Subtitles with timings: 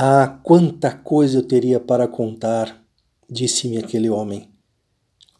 [0.00, 2.84] Ah, quanta coisa eu teria para contar,
[3.28, 4.48] disse-me aquele homem.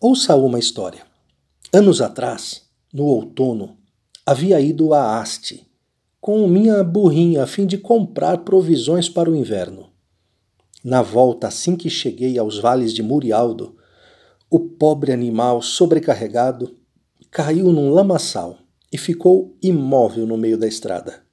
[0.01, 1.07] Ouça uma história.
[1.73, 3.77] Anos atrás, no outono,
[4.27, 5.65] havia ido a Haste
[6.21, 9.91] com minha burrinha a fim de comprar provisões para o inverno.
[10.83, 13.77] Na volta, assim que cheguei aos vales de Murialdo,
[14.51, 16.75] o pobre animal, sobrecarregado,
[17.31, 18.59] caiu num lamaçal
[18.93, 21.28] e ficou imóvel no meio da estrada.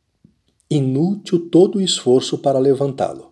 [0.68, 3.32] Inútil todo o esforço para levantá-lo.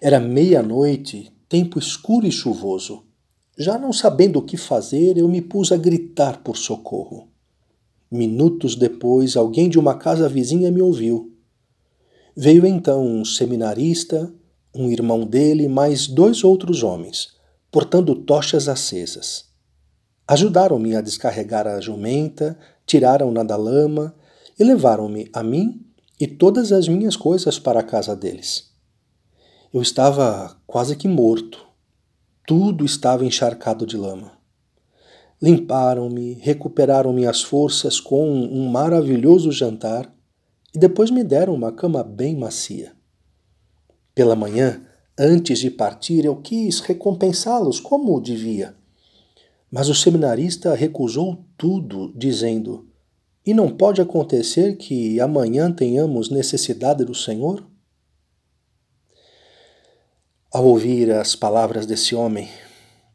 [0.00, 3.02] Era meia-noite, tempo escuro e chuvoso.
[3.58, 7.26] Já não sabendo o que fazer, eu me pus a gritar por socorro.
[8.08, 11.34] Minutos depois, alguém de uma casa vizinha me ouviu.
[12.36, 14.32] Veio então um seminarista,
[14.72, 17.34] um irmão dele, mais dois outros homens,
[17.68, 19.46] portando tochas acesas.
[20.28, 24.14] Ajudaram-me a descarregar a jumenta, tiraram-na da lama
[24.56, 25.85] e levaram-me a mim
[26.18, 28.70] e todas as minhas coisas para a casa deles.
[29.72, 31.66] Eu estava quase que morto.
[32.46, 34.32] Tudo estava encharcado de lama.
[35.42, 40.10] Limparam-me, recuperaram minhas forças com um maravilhoso jantar
[40.74, 42.92] e depois me deram uma cama bem macia.
[44.14, 44.82] Pela manhã,
[45.18, 48.74] antes de partir, eu quis recompensá-los como devia.
[49.70, 52.88] Mas o seminarista recusou tudo, dizendo:
[53.46, 57.64] e não pode acontecer que amanhã tenhamos necessidade do Senhor?
[60.50, 62.48] Ao ouvir as palavras desse homem,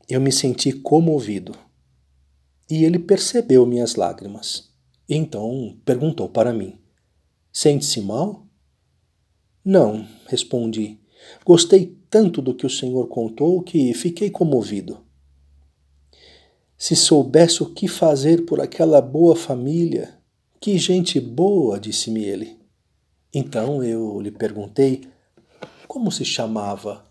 [0.07, 1.53] eu me senti comovido.
[2.69, 4.71] E ele percebeu minhas lágrimas.
[5.09, 6.79] Então perguntou para mim:
[7.51, 8.47] Sente-se mal?
[9.65, 10.97] Não, respondi.
[11.45, 15.03] Gostei tanto do que o Senhor contou que fiquei comovido.
[16.77, 20.20] Se soubesse o que fazer por aquela boa família,
[20.61, 22.59] que gente boa, disse-me ele.
[23.33, 25.01] Então eu lhe perguntei
[25.87, 27.03] como se chamava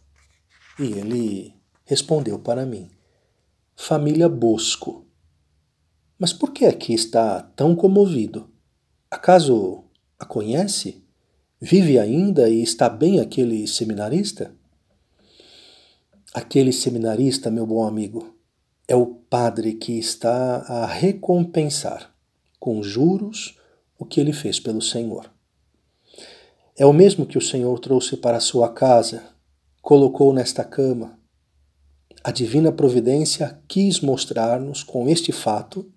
[0.79, 2.89] e ele respondeu para mim:
[3.75, 5.05] Família Bosco.
[6.17, 8.48] Mas por que aqui está tão comovido?
[9.11, 9.83] Acaso
[10.17, 11.03] a conhece?
[11.61, 14.55] Vive ainda e está bem aquele seminarista?
[16.33, 18.39] Aquele seminarista, meu bom amigo,
[18.86, 22.10] é o padre que está a recompensar
[22.61, 23.59] com juros
[23.98, 25.29] o que ele fez pelo Senhor.
[26.79, 29.25] É o mesmo que o Senhor trouxe para sua casa,
[29.83, 31.19] colocou nesta cama.
[32.23, 35.91] A divina providência quis mostrar-nos com este fato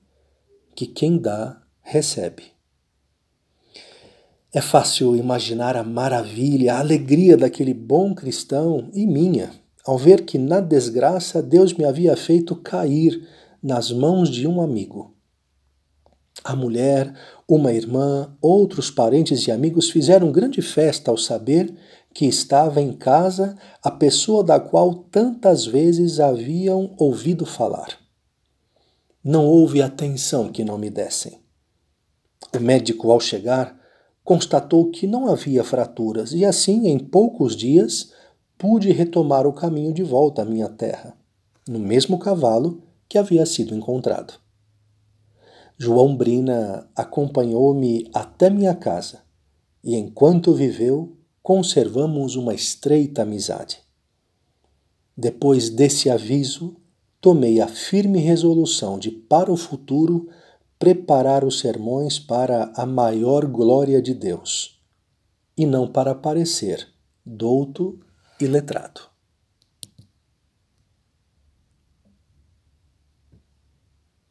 [0.76, 2.54] que quem dá, recebe.
[4.54, 9.52] É fácil imaginar a maravilha, a alegria daquele bom cristão e minha,
[9.86, 13.28] ao ver que na desgraça Deus me havia feito cair
[13.62, 15.14] nas mãos de um amigo.
[16.44, 17.14] A mulher,
[17.48, 21.74] uma irmã, outros parentes e amigos fizeram grande festa ao saber
[22.14, 27.98] que estava em casa a pessoa da qual tantas vezes haviam ouvido falar.
[29.24, 31.40] Não houve atenção que não me dessem.
[32.54, 33.80] O médico, ao chegar,
[34.22, 38.12] constatou que não havia fraturas e assim, em poucos dias,
[38.58, 41.16] pude retomar o caminho de volta à minha terra,
[41.68, 44.43] no mesmo cavalo que havia sido encontrado.
[45.78, 49.24] João Brina acompanhou-me até minha casa
[49.84, 53.80] e, enquanto viveu, conservamos uma estreita amizade.
[55.16, 56.76] Depois desse aviso,
[57.20, 60.30] tomei a firme resolução de, para o futuro,
[60.78, 64.82] preparar os sermões para a maior glória de Deus,
[65.58, 66.88] e não para parecer
[67.26, 68.00] douto
[68.40, 69.13] e letrado.